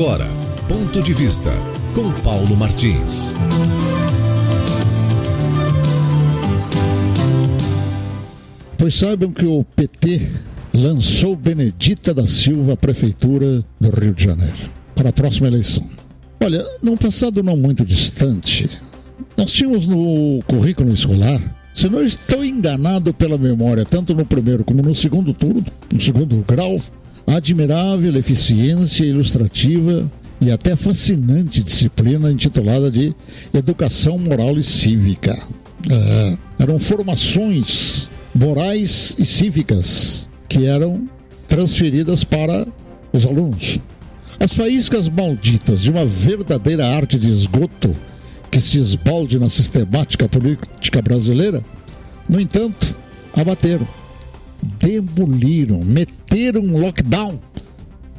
Agora, 0.00 0.26
ponto 0.66 1.02
de 1.02 1.12
vista 1.12 1.50
com 1.94 2.10
Paulo 2.22 2.56
Martins. 2.56 3.34
Pois 8.78 8.94
saibam 8.94 9.30
que 9.30 9.44
o 9.44 9.62
PT 9.62 10.26
lançou 10.72 11.36
Benedita 11.36 12.14
da 12.14 12.26
Silva 12.26 12.72
à 12.72 12.76
Prefeitura 12.78 13.62
do 13.78 13.90
Rio 13.90 14.14
de 14.14 14.24
Janeiro 14.24 14.70
para 14.94 15.10
a 15.10 15.12
próxima 15.12 15.48
eleição. 15.48 15.86
Olha, 16.42 16.66
num 16.82 16.96
passado 16.96 17.42
não 17.42 17.58
muito 17.58 17.84
distante, 17.84 18.70
nós 19.36 19.52
tínhamos 19.52 19.86
no 19.86 20.42
currículo 20.46 20.94
escolar, 20.94 21.42
se 21.74 21.90
não 21.90 22.02
estou 22.02 22.42
enganado 22.42 23.12
pela 23.12 23.36
memória, 23.36 23.84
tanto 23.84 24.14
no 24.14 24.24
primeiro 24.24 24.64
como 24.64 24.82
no 24.82 24.94
segundo 24.94 25.34
turno, 25.34 25.66
no 25.92 26.00
segundo 26.00 26.42
grau, 26.48 26.80
admirável 27.26 28.16
eficiência 28.16 29.04
ilustrativa 29.04 30.10
e 30.40 30.50
até 30.50 30.74
fascinante 30.74 31.62
disciplina 31.62 32.30
intitulada 32.30 32.90
de 32.90 33.14
Educação 33.52 34.18
Moral 34.18 34.58
e 34.58 34.62
Cívica. 34.62 35.36
É, 35.90 36.36
eram 36.58 36.78
formações 36.78 38.08
morais 38.34 39.14
e 39.18 39.24
cívicas 39.24 40.28
que 40.48 40.66
eram 40.66 41.08
transferidas 41.46 42.24
para 42.24 42.66
os 43.12 43.26
alunos. 43.26 43.78
As 44.38 44.54
faíscas 44.54 45.08
malditas 45.08 45.82
de 45.82 45.90
uma 45.90 46.06
verdadeira 46.06 46.86
arte 46.86 47.18
de 47.18 47.28
esgoto 47.28 47.94
que 48.50 48.60
se 48.60 48.78
esbalde 48.78 49.38
na 49.38 49.48
sistemática 49.48 50.28
política 50.28 51.02
brasileira, 51.02 51.62
no 52.28 52.40
entanto, 52.40 52.96
abateram, 53.34 53.86
demoliram, 54.78 55.84
meteram 55.84 56.19
um 56.56 56.80
lockdown, 56.80 57.40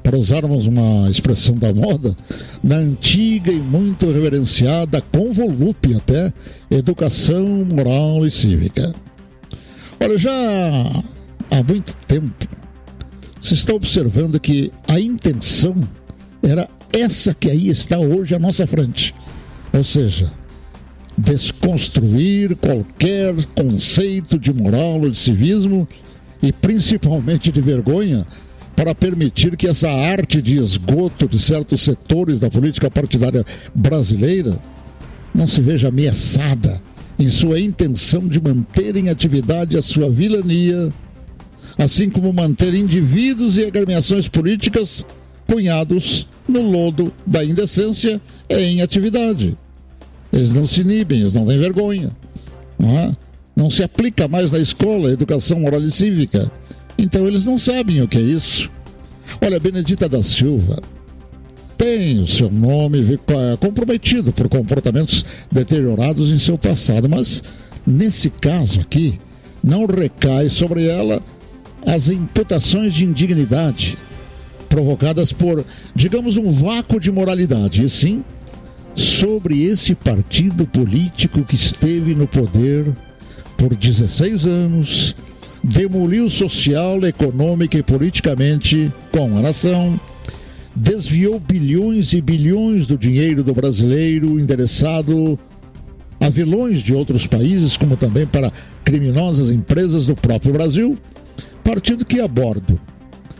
para 0.03 0.17
usarmos 0.17 0.67
uma 0.67 1.09
expressão 1.09 1.57
da 1.57 1.73
moda, 1.73 2.15
na 2.63 2.75
antiga 2.75 3.51
e 3.51 3.59
muito 3.59 4.11
reverenciada, 4.11 5.01
com 5.01 5.31
volúpia 5.31 5.97
até, 5.97 6.33
educação 6.69 7.45
moral 7.65 8.25
e 8.25 8.31
cívica. 8.31 8.93
Olha, 9.99 10.17
já 10.17 10.31
há 11.51 11.63
muito 11.67 11.95
tempo 12.07 12.47
se 13.39 13.53
está 13.53 13.73
observando 13.73 14.39
que 14.39 14.71
a 14.87 14.99
intenção 14.99 15.75
era 16.43 16.67
essa 16.93 17.33
que 17.33 17.49
aí 17.49 17.69
está 17.69 17.99
hoje 17.99 18.35
à 18.35 18.39
nossa 18.39 18.67
frente. 18.67 19.15
Ou 19.73 19.83
seja, 19.83 20.29
desconstruir 21.17 22.55
qualquer 22.55 23.33
conceito 23.55 24.37
de 24.37 24.53
moral 24.53 25.01
ou 25.01 25.09
de 25.09 25.17
civismo 25.17 25.87
e 26.41 26.51
principalmente 26.51 27.51
de 27.51 27.61
vergonha 27.61 28.25
para 28.75 28.95
permitir 28.95 29.55
que 29.55 29.67
essa 29.67 29.89
arte 29.89 30.41
de 30.41 30.57
esgoto 30.57 31.27
de 31.27 31.37
certos 31.37 31.81
setores 31.81 32.39
da 32.39 32.49
política 32.49 32.89
partidária 32.89 33.45
brasileira 33.75 34.57
não 35.33 35.47
se 35.47 35.61
veja 35.61 35.89
ameaçada 35.89 36.81
em 37.19 37.29
sua 37.29 37.59
intenção 37.59 38.27
de 38.27 38.41
manter 38.41 38.95
em 38.95 39.09
atividade 39.09 39.77
a 39.77 39.81
sua 39.81 40.09
vilania, 40.09 40.91
assim 41.77 42.09
como 42.09 42.33
manter 42.33 42.73
indivíduos 42.73 43.57
e 43.57 43.65
agremiações 43.65 44.27
políticas 44.27 45.05
cunhados 45.47 46.27
no 46.47 46.61
lodo 46.61 47.13
da 47.25 47.45
indecência 47.45 48.19
em 48.49 48.81
atividade. 48.81 49.55
Eles 50.33 50.53
não 50.53 50.65
se 50.65 50.81
inibem, 50.81 51.19
eles 51.21 51.35
não 51.35 51.45
têm 51.45 51.59
vergonha. 51.59 52.09
Não, 52.79 52.97
é? 52.97 53.15
Se 53.71 53.83
aplica 53.83 54.27
mais 54.27 54.51
na 54.51 54.59
escola 54.59 55.09
a 55.09 55.13
educação 55.13 55.59
moral 55.59 55.81
e 55.81 55.91
cívica. 55.91 56.51
Então 56.97 57.27
eles 57.27 57.45
não 57.45 57.57
sabem 57.57 58.01
o 58.01 58.07
que 58.07 58.17
é 58.17 58.21
isso. 58.21 58.69
Olha, 59.41 59.59
Benedita 59.59 60.09
da 60.09 60.21
Silva 60.21 60.79
tem 61.77 62.19
o 62.19 62.27
seu 62.27 62.51
nome 62.51 63.19
comprometido 63.59 64.31
por 64.31 64.47
comportamentos 64.47 65.25
deteriorados 65.51 66.29
em 66.29 66.37
seu 66.37 66.57
passado, 66.57 67.09
mas 67.09 67.43
nesse 67.87 68.29
caso 68.29 68.81
aqui 68.81 69.19
não 69.63 69.87
recai 69.87 70.47
sobre 70.47 70.87
ela 70.87 71.23
as 71.85 72.09
imputações 72.09 72.93
de 72.93 73.05
indignidade 73.05 73.97
provocadas 74.69 75.33
por, 75.33 75.65
digamos, 75.95 76.37
um 76.37 76.51
vácuo 76.51 76.99
de 76.99 77.11
moralidade, 77.11 77.83
e 77.83 77.89
sim 77.89 78.23
sobre 78.95 79.63
esse 79.63 79.95
partido 79.95 80.67
político 80.67 81.43
que 81.43 81.55
esteve 81.55 82.13
no 82.13 82.27
poder 82.27 82.93
por 83.61 83.75
16 83.75 84.47
anos, 84.47 85.15
demoliu 85.63 86.27
social, 86.27 87.05
econômica 87.05 87.77
e 87.77 87.83
politicamente 87.83 88.91
com 89.11 89.37
a 89.37 89.41
nação, 89.41 89.99
desviou 90.75 91.39
bilhões 91.39 92.11
e 92.13 92.21
bilhões 92.21 92.87
do 92.87 92.97
dinheiro 92.97 93.43
do 93.43 93.53
brasileiro 93.53 94.39
endereçado 94.39 95.37
a 96.19 96.27
vilões 96.27 96.79
de 96.79 96.95
outros 96.95 97.27
países, 97.27 97.77
como 97.77 97.95
também 97.95 98.25
para 98.25 98.51
criminosas 98.83 99.51
empresas 99.51 100.07
do 100.07 100.15
próprio 100.15 100.53
Brasil, 100.53 100.97
partido 101.63 102.03
que 102.03 102.19
a 102.19 102.27
bordo 102.27 102.79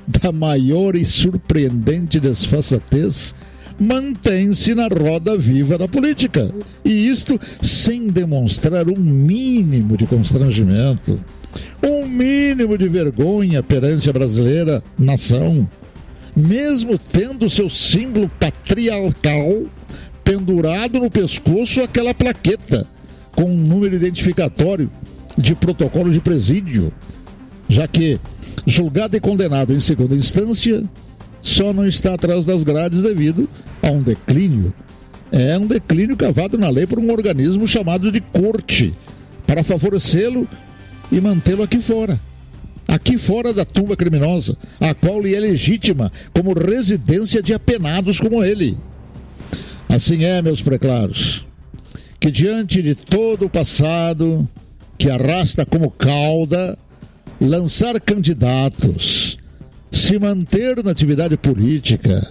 da 0.08 0.32
maior 0.32 0.96
e 0.96 1.04
surpreendente 1.04 2.20
desfaçatez 2.20 3.34
mantém-se 3.80 4.76
na 4.76 4.88
roda 4.88 5.38
viva 5.38 5.78
da 5.78 5.88
política. 5.88 6.54
E 6.84 7.08
isto 7.08 7.40
sem 7.62 8.08
demonstrar 8.08 8.90
um 8.90 8.98
mínimo 8.98 9.98
de 9.98 10.06
constrangimento, 10.06 11.20
um 11.84 12.06
mínimo 12.06 12.78
de 12.78 12.88
vergonha 12.88 13.64
perante 13.64 14.10
a 14.10 14.14
brasileira 14.14 14.84
nação, 14.98 15.68
mesmo 16.36 16.98
tendo 16.98 17.50
seu 17.50 17.70
símbolo 17.70 18.30
patriarcal 18.40 19.64
pendurado 20.24 21.00
no 21.00 21.10
pescoço 21.10 21.82
aquela 21.82 22.14
plaqueta 22.14 22.88
com 23.36 23.44
um 23.44 23.58
número 23.58 23.96
identificatório 23.96 24.90
de 25.38 25.56
protocolo 25.56 26.12
de 26.12 26.20
presídio, 26.20 26.92
já 27.68 27.88
que 27.88 28.20
julgado 28.66 29.16
e 29.16 29.20
condenado 29.20 29.74
em 29.74 29.80
segunda 29.80 30.16
instância, 30.16 30.84
só 31.42 31.74
não 31.74 31.88
está 31.88 32.14
atrás 32.14 32.46
das 32.46 32.64
grades 32.64 33.04
devido 33.04 33.50
a 33.82 33.90
um 33.90 34.02
declínio. 34.02 34.74
É 35.32 35.58
um 35.58 35.66
declínio 35.66 36.18
cavado 36.18 36.58
na 36.58 36.70
lei 36.70 36.86
por 36.86 37.00
um 37.00 37.12
organismo 37.12 37.68
chamado 37.68 38.12
de 38.12 38.20
corte, 38.20 38.94
para 39.48 39.64
favorecê-lo 39.64 40.48
e 41.12 41.20
mantê-lo 41.20 41.64
aqui 41.64 41.80
fora. 41.80 42.20
Aqui 42.88 43.18
fora 43.18 43.54
da 43.54 43.64
tumba 43.64 43.96
criminosa, 43.96 44.58
a 44.80 44.94
qual 44.94 45.22
lhe 45.22 45.34
é 45.34 45.40
legítima 45.40 46.12
como 46.34 46.54
residência 46.54 47.42
de 47.42 47.54
apenados 47.54 48.20
como 48.20 48.44
ele. 48.44 48.78
Assim 49.88 50.24
é, 50.24 50.42
meus 50.42 50.62
preclaros, 50.62 51.48
que 52.20 52.30
diante 52.30 52.82
de 52.82 52.96
todo 52.96 53.46
o 53.46 53.50
passado 53.50 54.48
que 54.98 55.10
arrasta 55.10 55.66
como 55.66 55.90
cauda, 55.90 56.78
lançar 57.40 58.00
candidatos, 58.00 59.38
se 59.92 60.18
manter 60.18 60.84
na 60.84 60.92
atividade 60.92 61.38
política, 61.38 62.22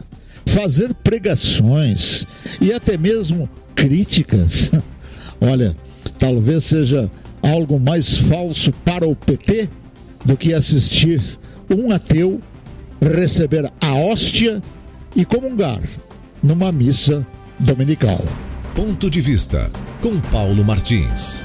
fazer 0.46 0.94
pregações 0.94 2.26
e 2.60 2.72
até 2.72 2.96
mesmo 2.96 3.48
críticas. 3.74 4.70
Olha, 5.40 5.76
talvez 6.18 6.64
seja 6.64 7.10
algo 7.42 7.78
mais 7.78 8.16
falso 8.16 8.72
para 8.84 9.06
o 9.06 9.14
PT 9.14 9.68
do 10.24 10.36
que 10.36 10.52
assistir 10.52 11.20
um 11.70 11.92
ateu 11.92 12.40
receber 13.00 13.70
a 13.80 13.94
hóstia 13.94 14.62
e 15.16 15.24
comungar 15.24 15.80
numa 16.42 16.70
missa 16.70 17.26
dominical. 17.58 18.20
Ponto 18.74 19.10
de 19.10 19.20
vista 19.20 19.70
com 20.00 20.20
Paulo 20.20 20.64
Martins. 20.64 21.42